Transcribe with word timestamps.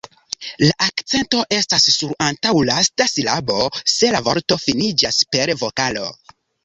La 0.61 0.75
akcento 0.85 1.41
estas 1.57 1.85
sur 1.97 2.13
la 2.15 2.29
antaŭlasta 2.29 3.07
silabo, 3.11 3.59
se 3.97 4.09
la 4.17 4.23
vorto 4.31 4.59
finiĝas 4.65 5.21
per 5.37 5.55
vokalo. 5.65 6.09